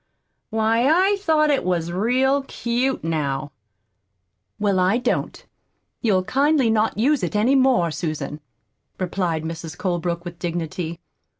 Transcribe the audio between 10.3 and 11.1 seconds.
dignity.